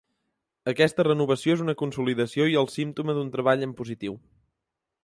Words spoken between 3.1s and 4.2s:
d’un treball en positiu.